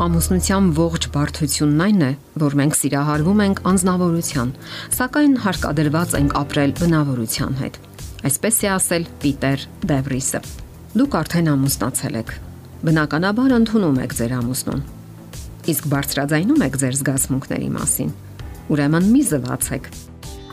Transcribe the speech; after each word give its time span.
Ամուսնության 0.00 0.68
ողջ 0.78 1.06
բարդությունն 1.12 1.80
այն 1.84 2.02
է, 2.06 2.08
որ 2.40 2.54
մենք 2.56 2.76
սիրահարվում 2.78 3.40
ենք 3.44 3.58
անznավորության, 3.68 4.52
սակայն 4.96 5.34
հարկադրված 5.44 6.14
ենք 6.16 6.36
ապրել 6.40 6.70
բնավորության 6.78 7.58
հետ։ 7.60 7.74
Այսպես 8.30 8.60
է 8.64 8.70
ասել 8.72 9.04
Պիտեր 9.20 9.66
Դևրիսը։ 9.90 10.40
Դուք 10.96 11.16
արդեն 11.20 11.50
ամուսնացել 11.52 12.16
եք։ 12.20 12.32
Բնականաբար 12.88 13.54
ընդունում 13.60 14.00
եք 14.00 14.16
ձեր 14.20 14.32
ամուսնուն։ 14.40 14.80
Իսկ 15.68 15.90
բարձրաձայնում 15.92 16.64
եք 16.64 16.80
ձեր 16.80 16.96
զգացմունքների 17.00 17.68
մասին։ 17.76 18.14
Ուրեմն 18.72 19.10
մի 19.10 19.22
զվացեք։ 19.34 19.90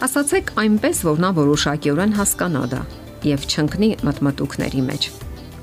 Ասացեք 0.08 0.52
այնպես, 0.68 1.00
որ 1.08 1.24
նա 1.24 1.32
որոշակիորեն 1.40 2.20
հասկանա 2.20 2.66
դա 2.76 2.84
եւ 3.32 3.48
չընկնի 3.48 3.92
մտմտուկների 4.04 4.84
մեջ 4.92 5.10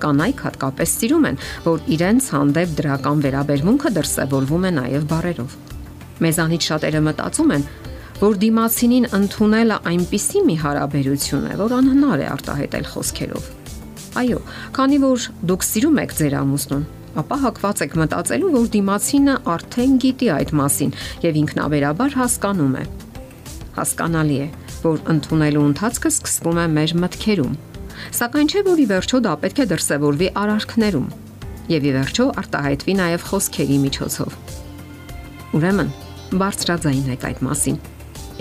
կանայք 0.04 0.44
հատկապես 0.44 0.94
սիրում 1.00 1.28
են, 1.30 1.40
որ 1.64 1.88
իրենց 1.96 2.28
հանդեպ 2.34 2.76
դրական 2.80 3.24
վերաբերմունքը 3.24 3.92
դրսևորվում 3.98 4.68
է 4.68 4.72
նաև 4.78 5.08
բարերով։ 5.14 5.56
Մեզանից 6.24 6.68
շատերը 6.70 7.00
մտածում 7.08 7.54
են, 7.54 7.64
որ 8.20 8.36
դիմացինին 8.44 9.06
ընդունելը 9.18 9.76
այնպիսի 9.90 10.42
մի 10.46 10.56
հարաբերություն 10.62 11.46
է, 11.50 11.54
որ 11.58 11.74
անհնար 11.80 12.20
է 12.22 12.28
արտահայտել 12.34 12.86
խոսքերով։ 12.92 13.48
Այո, 14.14 14.38
քանի 14.76 14.98
որ 15.02 15.24
դուք 15.50 15.66
սիրում 15.66 15.98
եք 16.04 16.14
ձեր 16.20 16.36
ամուսնուն, 16.38 16.84
ապա 17.24 17.38
հակված 17.44 17.82
եք 17.84 17.96
մտածելու, 17.98 18.52
որ 18.54 18.70
դիմացինը 18.74 19.34
արդեն 19.54 19.98
գիտի 20.04 20.30
այդ 20.38 20.54
մասին 20.62 20.94
եւ 21.26 21.38
ինքնաբերաբար 21.42 22.16
հասկանում 22.22 22.74
է։ 22.78 22.84
Հասկանալի 23.74 24.38
է, 24.44 24.48
որ 24.84 25.04
ընդունելու 25.14 25.68
ընթացքը 25.74 26.14
սկսվում 26.14 26.60
է 26.62 26.66
մեր 26.78 26.98
մտքերում 27.02 27.54
Սակայն 28.12 28.50
չէ 28.52 28.62
որ 28.68 28.82
ի 28.84 28.86
վերջո 28.92 29.20
դա 29.24 29.34
պետք 29.44 29.60
է 29.64 29.66
դրսևորվի 29.72 30.28
արարքներում 30.44 31.08
եւ 31.72 31.84
ի 31.88 31.92
վերջո 31.94 32.24
արտահայտվի 32.44 32.94
նաեւ 33.00 33.26
խոսքերի 33.30 33.76
միջոցով։ 33.84 34.36
Ուրեմն, 35.54 35.90
բարձրաձայնեք 36.44 37.26
այդ 37.30 37.42
մասին։ 37.48 37.76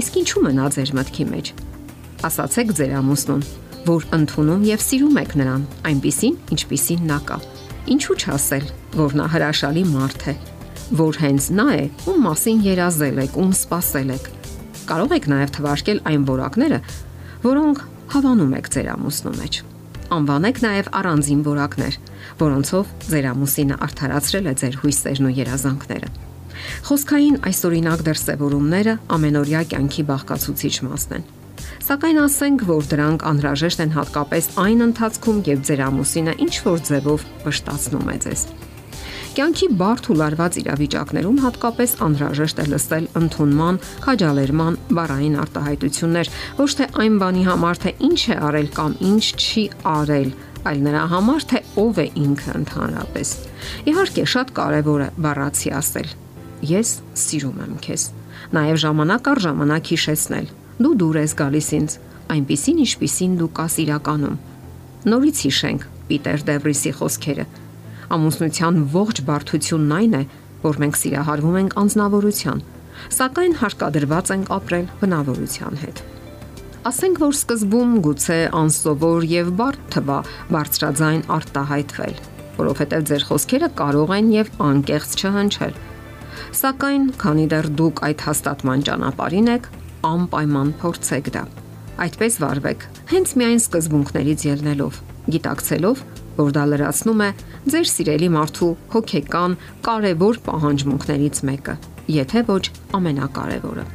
Իսկ 0.03 0.17
ինչու 0.23 0.43
մնա 0.43 0.67
ձեր 0.75 0.91
մտքի 0.97 1.25
մեջ։ 1.29 1.51
Ասացեք 2.27 2.73
ձեր 2.79 2.93
ամուսնուն, 2.99 3.43
որ 3.83 4.07
ընդունում 4.17 4.65
եւ 4.67 4.83
սիրում 4.83 5.19
եք 5.23 5.33
նրան, 5.39 5.63
այնպիսին, 5.91 6.35
ինչպիսին 6.55 7.07
նա 7.09 7.19
կա։ 7.27 7.37
Ինչու՞ 7.93 8.17
չասել, 8.23 8.67
որ 8.95 9.15
նա 9.19 9.25
հրաշալի 9.33 9.83
մարդ 9.91 10.27
է, 10.31 10.35
որ 11.03 11.19
հենց 11.23 11.49
նա 11.57 11.67
է, 11.73 11.83
ում 12.07 12.21
մասին 12.23 12.61
երազել 12.63 13.19
եք, 13.23 13.37
ում 13.43 13.51
սпасել 13.59 14.13
եք։ 14.17 14.29
Կարող 14.87 15.15
եք 15.19 15.27
նաև 15.33 15.53
թվարկել 15.57 15.99
այն 16.11 16.23
որակները, 16.31 16.79
որոնք 17.43 17.83
հավանում 18.13 18.55
եք 18.59 18.67
ձեր 18.73 18.87
ամուսնու 18.93 19.33
մեջ։ 19.39 19.59
Անվանեք 20.13 20.57
նաև 20.63 20.89
առանձին 20.99 21.41
որակներ, 21.47 21.95
որոնցով 22.43 22.91
ձեր 23.13 23.27
ամուսինը 23.33 23.77
արդարացրել 23.87 24.49
է 24.51 24.53
ձեր 24.61 24.75
հույսերն 24.83 25.29
ու 25.29 25.33
երազանքները։ 25.39 26.09
Խոսքային 26.87 27.37
այսօրինակ 27.49 28.03
դրսևորումները 28.07 28.93
ամենօրյա 29.17 29.61
կյանքի 29.73 30.03
բաղկացուցիչ 30.11 30.75
մասն 30.87 31.15
են։ 31.17 31.25
Սակայն 31.83 32.19
ասենք, 32.23 32.61
որ 32.69 32.85
դրանք 32.93 33.25
անհրաժեշտ 33.31 33.81
են 33.83 33.95
հատկապես 33.97 34.45
այն 34.63 34.85
ընթացքում, 34.87 35.41
երբ 35.49 35.65
ձեր 35.67 35.81
ամուսինը 35.87 36.35
ինչ 36.45 36.53
որ 36.67 36.85
ձևով 36.89 37.25
վշտացնում 37.43 38.13
է 38.13 38.17
ձեզ։ 38.23 38.45
Կյանքի 39.33 39.67
բարդ 39.79 40.07
ու 40.13 40.15
լարված 40.19 40.57
իրավիճակներում 40.61 41.37
հատկապես 41.41 41.93
անհրաժեշտ 42.05 42.59
է 42.61 42.65
լսել 42.69 43.05
ընդունման, 43.17 43.79
քաջալերման 44.03 44.75
բառային 44.93 45.37
արտահայտություններ, 45.41 46.29
ոչ 46.59 46.67
թե 46.77 46.87
այն 47.01 47.15
բանի 47.23 47.45
համար, 47.47 47.79
թե 47.81 47.93
ինչ 48.07 48.19
է 48.29 48.37
արել 48.49 48.69
կամ 48.77 48.93
ինչ 49.09 49.23
չի 49.33 49.63
արել, 49.93 50.29
այլ 50.69 50.83
նրա 50.85 51.01
համար, 51.15 51.47
թե 51.49 51.63
ով 51.81 52.01
է 52.03 52.05
ինքը 52.23 52.53
ընդհանրապես։ 52.61 53.33
Իհարկե, 53.89 54.27
շատ 54.35 54.53
կարևոր 54.61 55.01
է 55.01 55.09
բառացի 55.25 55.73
ասել. 55.81 56.13
Ես 56.69 56.93
սիրում 57.23 57.57
եմ 57.65 57.73
քեզ։ 57.89 58.05
Նաև 58.53 58.79
ժամանակ 58.85 59.31
առ 59.33 59.43
ժամանակ 59.49 59.93
հիշեցնել. 59.97 60.47
դու 60.83 60.93
դուր 61.01 61.17
ես 61.23 61.33
գալիս 61.41 61.67
ինձ, 61.73 61.97
այնպիսին, 62.37 62.77
ինչպիսին 62.85 63.33
դու 63.41 63.51
կաս 63.57 63.73
իրականում։ 63.81 64.39
Նորից 65.09 65.37
հիշենք 65.47 65.81
Պիտեր 66.07 66.39
Դևրիսի 66.49 66.91
խոսքերը 67.01 67.45
Ամուսնության 68.13 68.75
ողջ 68.93 69.19
բարդությունն 69.25 69.93
այն 69.97 70.15
է, 70.19 70.23
որ 70.63 70.79
մենք 70.83 70.97
սիրահարվում 71.01 71.55
ենք 71.63 71.75
անznավորության, 71.81 72.59
սակայն 73.17 73.55
հարկադրված 73.61 74.31
ենք 74.35 74.51
ապրել 74.57 74.85
բնավորության 75.01 75.79
հետ։ 75.83 76.01
Ասենք 76.83 77.21
որ 77.23 77.33
սկզբում 77.39 77.91
գուցե 78.05 78.37
անսովոր 78.59 79.25
եւ 79.33 79.49
բարդ 79.59 79.83
թվա 79.95 80.19
բարձրաձայն 80.53 81.21
արտահայտվել, 81.37 82.15
որովհետեւ 82.59 83.05
ձեր 83.09 83.25
խոսքերը 83.29 83.69
կարող 83.81 84.13
են 84.19 84.31
եւ 84.33 84.51
անկեղծ 84.67 85.15
չհնչել։ 85.23 85.77
Սակայն, 86.59 87.05
քանի 87.23 87.45
դեռ 87.53 87.69
դուք 87.81 88.03
այդ 88.09 88.25
հաստատման 88.27 88.83
ճանապարհին 88.89 89.49
եք, 89.53 89.69
անպայման 90.13 90.73
փորձեք 90.83 91.31
դա։ 91.33 91.43
Այդպես 92.03 92.37
վարվեք, 92.43 92.85
հենց 93.13 93.33
միայն 93.39 93.61
սկզբունքներից 93.63 94.45
ելնելով, 94.49 94.99
գիտակցելով, 95.33 96.03
որ 96.37 96.53
դա 96.57 96.63
լրացնում 96.73 97.23
է 97.23 97.29
ձեր 97.73 97.89
սիրելի 97.93 98.29
մարդու 98.37 98.69
հոգեկան 98.93 99.57
կարևոր 99.87 100.39
պահանջմունքներից 100.47 101.43
մեկը, 101.49 101.75
եթե 102.19 102.47
ոչ 102.49 102.63
ամենակարևորը։ 102.99 103.85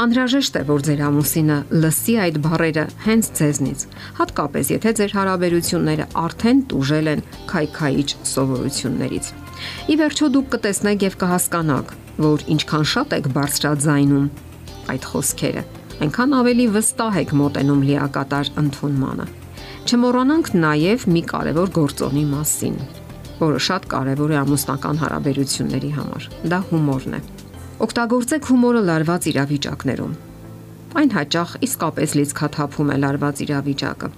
Անհրաժեշտ 0.00 0.54
է, 0.58 0.62
որ 0.68 0.84
ձեր 0.86 1.00
ամուսինը 1.08 1.56
լսի 1.82 2.14
այդ 2.24 2.36
բառերը 2.44 2.84
հենց 3.04 3.30
ձեզնից, 3.38 3.80
հատկապես 4.18 4.70
եթե 4.72 4.92
ձեր 5.00 5.14
հարաբերությունները 5.18 6.06
արդեն 6.22 6.62
տուժել 6.72 7.10
են 7.12 7.24
քայքայիչ 7.52 8.08
սովորություններից։ 8.32 9.32
Ի 9.92 9.94
վերջո 9.98 10.30
դուք 10.38 10.48
կտեսնեք 10.54 11.04
եւ 11.08 11.18
կհասկանաք, 11.22 11.92
որ 12.28 12.46
ինչքան 12.54 12.88
շատ 12.92 13.18
եք 13.18 13.28
բարձրաձայնում 13.36 14.30
այդ 14.94 15.10
խոսքերը, 15.12 15.62
այնքան 15.98 16.34
ավելի 16.38 16.66
վստահ 16.78 17.20
եք 17.24 17.36
մոտենում 17.42 17.84
լիակատար 17.88 18.50
ընդունմանը։ 18.62 19.28
Չմոռանանք 19.88 20.48
նաև 20.52 21.04
մի 21.08 21.20
կարևոր 21.30 21.70
գործոնի 21.72 22.24
մասին, 22.28 22.74
որը 23.38 23.60
շատ 23.66 23.86
կարևոր 23.88 24.34
է 24.34 24.36
ամուսնական 24.42 25.00
հարաբերությունների 25.00 25.92
համար։ 25.96 26.26
Դա 26.52 26.58
հումորն 26.72 27.16
է։ 27.16 27.20
Օգտագործեք 27.86 28.50
հումորը 28.50 28.82
լարված 28.90 29.30
իրավիճակներում։ 29.32 30.12
Այն 31.00 31.14
հաճախ 31.16 31.56
իսկապես 31.70 32.16
լիցքաթափում 32.20 32.92
է 32.92 33.00
լարված 33.08 33.44
իրավիճակը։ 33.48 34.10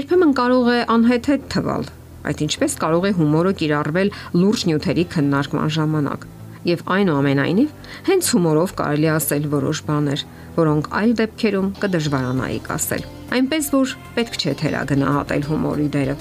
Երբեմն 0.00 0.36
կարող 0.40 0.70
է 0.72 0.78
անհեթեթ 0.96 1.48
թվալ, 1.52 1.88
այդ 2.32 2.46
ինչպես 2.48 2.78
կարող 2.86 3.04
է 3.04 3.16
հումորը 3.20 3.52
կիրառվել 3.60 4.14
լուրջ 4.40 4.64
նյութերի 4.72 5.10
քննարկման 5.12 5.76
ժամանակ 5.76 6.30
եւ 6.68 6.84
այնուամենայնիվ 6.96 7.70
հենց 8.08 8.28
հումորով 8.32 8.74
կարելի 8.82 9.08
ասել 9.12 9.48
որոշ 9.52 9.80
բաներ, 9.88 10.24
որոնք 10.58 10.90
այլ 11.00 11.16
դեպքերում 11.22 11.72
կդժվարանայի 11.82 12.60
ասել։ 12.76 13.08
Այնպես 13.32 13.72
որ 13.72 13.96
պետք 14.18 14.38
չէ 14.42 14.54
թերագնահատել 14.62 15.46
հումորի 15.48 15.88
դերը։ 15.96 16.16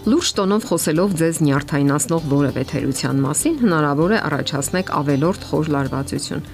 Լուրջ 0.00 0.28
տոնով 0.32 0.62
խոսելով 0.64 1.14
ձեզ 1.20 1.38
նյարդայնացնող 1.44 2.22
որևէ 2.30 2.62
թերության 2.70 3.18
մասին 3.20 3.56
հնարավոր 3.60 4.14
է 4.16 4.20
առաջացնեք 4.30 4.92
ավելորդ 4.96 5.42
խոր 5.50 5.68
լարվածություն։ 5.74 6.46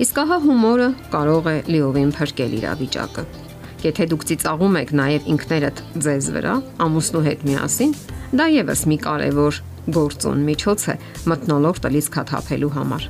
Իսկ 0.00 0.20
ահա 0.24 0.38
հումորը 0.44 0.88
կարող 1.12 1.50
է 1.52 1.56
լիովին 1.68 2.14
փրկել 2.16 2.56
իրավիճակը։ 2.62 3.26
Եթե 3.84 4.06
դուք 4.08 4.24
ծիծաղում 4.30 4.78
եք 4.80 4.90
նաև 4.96 5.28
ինքներդ 5.34 5.84
ձեզ 6.06 6.28
վրա, 6.32 6.54
ամուսնու 6.80 7.24
հետ 7.28 7.44
միասին, 7.44 7.92
դա 8.40 8.46
եւս 8.54 8.84
մի 8.88 8.96
կարևոր 9.04 9.60
գործոն 9.92 10.42
միջոց 10.48 10.84
է 10.88 10.96
մտնոլորտը 11.30 11.90
լիցքաթափելու 11.94 12.72
համար։ 12.74 13.06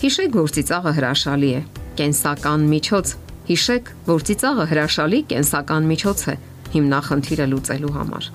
Հիշեք, 0.00 0.36
որ 0.40 0.52
ծիծաղը 0.56 0.92
հրաշալի 0.96 1.50
է, 1.52 1.60
կենսական 2.00 2.66
միջոց։ 2.72 3.12
Հիշեք, 3.46 3.90
որ 4.06 4.24
ծիծաղը 4.26 4.64
հրաշալի 4.72 5.20
կենսական 5.32 5.88
միջոց 5.92 6.22
է 6.32 6.34
հիմնախնդիրը 6.76 7.46
լուծելու 7.52 7.92
համար։ 7.96 8.30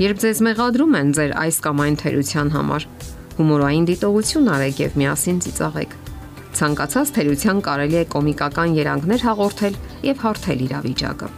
Երբ 0.00 0.20
ձեզ 0.20 0.38
մեղադրում 0.46 0.94
են 1.00 1.10
ձեր 1.16 1.32
այս 1.40 1.56
կամ 1.64 1.82
այն 1.84 1.96
թերության 2.00 2.52
համար, 2.54 2.86
հումորային 3.40 3.88
դիտողություն 3.90 4.48
արեք 4.54 4.80
եւ 4.80 4.96
միասին 5.00 5.42
ծիծաղեք։ 5.44 5.92
Ցանկացած 6.60 7.12
թերության 7.16 7.60
կարելի 7.66 7.98
է 8.00 8.04
կոմիկական 8.14 8.74
երանգներ 8.80 9.24
հաղորդել 9.28 9.78
եւ 10.08 10.24
հարթել 10.24 10.64
իրավիճակը։ 10.66 11.28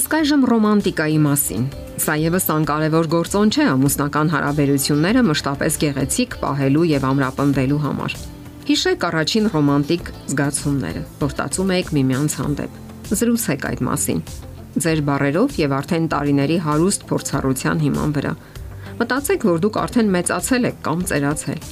Իսկ 0.00 0.16
այժմ 0.20 0.48
ռոմանտիկայի 0.50 1.20
մասին։ 1.26 1.64
Սա 2.00 2.14
եւս 2.16 2.46
անկարևոր 2.54 3.08
գործոն 3.12 3.50
չէ 3.52 3.64
ամուսնական 3.74 4.30
հարաբերությունները 4.32 5.22
մշտապես 5.26 5.74
գեղեցիկ 5.82 6.36
պահելու 6.40 6.84
եւ 6.90 7.02
ամրապնդելու 7.10 7.80
համար։ 7.82 8.14
Հիշեք 8.70 9.04
առաջին 9.08 9.48
ռոմանտիկ 9.52 10.08
զգացումները, 10.30 11.02
որ 11.20 11.34
ստացում 11.34 11.72
եք 11.76 11.90
միմյանց 11.98 12.36
հանդեպ։ 12.40 12.78
Զրուցեք 13.10 13.66
այդ 13.72 13.84
մասին։ 13.90 14.22
Ձեր 14.80 15.04
բարերով 15.10 15.60
եւ 15.60 15.76
արդեն 15.80 16.08
տարիների 16.14 16.58
հարուստ 16.70 17.06
փորձառության 17.10 17.84
հիման 17.84 18.16
վրա։ 18.16 18.32
Մտածեք, 19.02 19.46
որ 19.50 19.62
դուք 19.66 19.78
արդեն 19.84 20.10
մեծացել 20.16 20.70
եք 20.70 20.82
կամ 20.88 21.04
ծերացել։ 21.10 21.62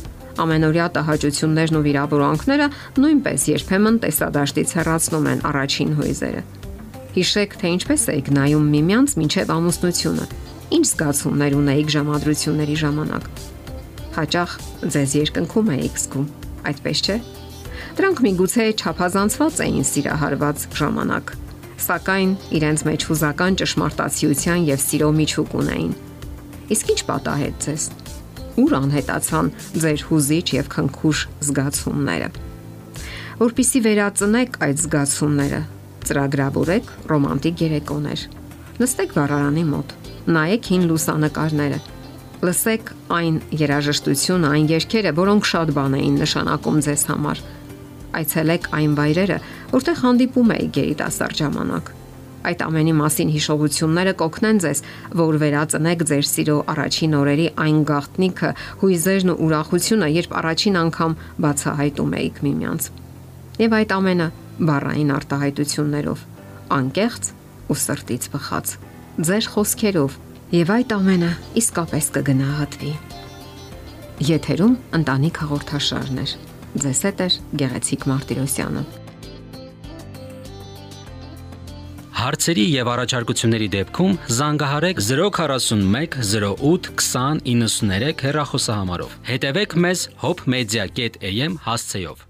Ամենօրյա 0.45 0.87
տհաճություններն 0.99 1.81
ու 1.81 1.85
վիրավորանքները 1.89 2.69
նույնպես 3.01 3.49
երբեմն 3.55 4.01
տեսադաշտից 4.05 4.77
հեռացնում 4.77 5.33
են 5.33 5.45
առաջին 5.49 5.99
հույզերը 6.03 6.47
Հիշեք, 7.19 7.55
թե 7.59 7.71
ինչպես 7.75 8.03
եք 8.13 8.29
նայում 8.31 8.67
միմյանց 8.71 9.13
մինչև 9.19 9.49
ամուսնությունը։ 9.51 10.25
Ինչ 10.77 10.85
զգացումներ 10.87 11.55
ունեիք 11.59 11.89
ժամադրությունների 11.95 12.77
ժամանակ։ 12.79 13.25
Հաճախ 14.15 14.53
ձեզ 14.95 15.15
երկնքում 15.19 15.73
եք 15.75 15.97
զգում, 15.99 16.29
այդպես 16.71 17.01
չէ։ 17.03 17.17
Դրանք 17.99 18.23
միգուցե 18.23 18.67
չափազանցված 18.79 19.59
էին 19.67 19.87
սիրահարված 19.89 20.67
ժամանակ, 20.79 21.33
սակայն 21.89 22.31
իրենց 22.55 22.85
մեջ 22.87 23.07
հուզական 23.11 23.59
ճշմարտացիության 23.59 24.69
եւ 24.69 24.85
սիրո 24.85 25.09
միջուկ 25.19 25.57
ունեին։ 25.59 25.97
Իսկ 26.71 26.93
ինչ 26.95 27.01
պատահեց 27.09 27.67
ձեզ։ 27.67 27.89
Ուր 28.63 28.77
անհետացան 28.79 29.51
ձեր 29.83 30.07
հուզիչ 30.07 30.47
եւ 30.55 30.71
քնքուշ 30.79 31.25
զգացումները։ 31.49 32.31
Որպիսի 33.43 33.83
վերածնեք 33.89 34.63
այդ 34.67 34.81
զգացումները, 34.87 35.61
ծրագրավորեք 36.09 36.91
ռոմանտիկ 37.13 37.63
երեկոներ։ 37.69 38.25
Նստեք 38.79 39.15
վառարանի 39.19 39.65
մոտ, 39.69 39.95
նայեք 40.39 40.73
հին 40.73 40.91
լուսանկարները 40.93 41.81
լսեք 42.39 42.91
այն 43.11 43.39
երաժշտությունը, 43.59 44.51
այն 44.55 44.67
երգերը, 44.71 45.13
որոնք 45.19 45.47
շատ 45.49 45.71
բան 45.75 45.95
էին 45.99 46.19
նշանակում 46.23 46.77
ձեզ 46.87 47.03
համար։ 47.11 47.41
Այցելեք 48.19 48.69
այն 48.79 48.93
վայրերը, 48.99 49.39
որտեղ 49.75 49.97
հանդիպում 50.03 50.53
եք 50.55 50.79
երիտասարդ 50.79 51.41
ժամանակ։ 51.43 51.91
Այդ 52.49 52.63
ամենի 52.69 52.95
մասին 52.95 53.33
հիշողությունները 53.35 54.13
կօգնեն 54.23 54.61
ձեզ, 54.63 54.83
որ 55.19 55.39
վերածնեք 55.43 56.05
ձեր 56.09 56.25
սիրո 56.31 56.59
առաջին 56.73 57.17
օրերի 57.19 57.49
այն 57.67 57.81
գաղտնիքը, 57.91 58.51
հույզերն 58.79 59.33
ու 59.35 59.39
ուրախությունը, 59.49 60.09
երբ 60.15 60.37
առաջին 60.39 60.79
անգամ 60.79 61.17
բացահայտում 61.43 62.15
եք 62.23 62.39
միմյանց։ 62.47 62.91
Եվ 63.59 63.75
այդ 63.83 63.95
ամենը 63.99 64.29
բառային 64.59 65.13
արտահայտություններով, 65.19 66.25
անկեղծ 66.79 67.35
ու 67.69 67.79
սրտից 67.85 68.33
բխած։ 68.33 68.79
Ձեր 69.29 69.47
խոսքերով 69.55 70.19
Եվ 70.49 70.71
այդ 70.73 70.93
ամենը 70.95 71.27
իսկապես 71.61 72.07
կգնահատվի։ 72.15 72.93
Եթերում 74.29 74.77
ընտանիք 74.97 75.41
հաղորդաշարն 75.43 76.21
է։ 76.23 76.25
Ձեզ 76.85 77.03
հետ 77.05 77.21
է 77.21 77.27
Գեղեցիկ 77.61 78.07
Մարտիրոսյանը։ 78.09 78.85
Հարցերի 82.19 82.65
եւ 82.79 82.91
առաջարկությունների 82.95 83.69
դեպքում 83.77 84.17
զանգահարեք 84.39 85.03
041 85.11 86.17
08 86.33 86.91
20 87.05 87.45
93 87.53 88.25
հեռախոսահամարով։ 88.25 89.13
Հետևեք 89.29 89.77
մեզ 89.85 90.09
hopmedia.am 90.25 91.61
հասցեով։ 91.69 92.28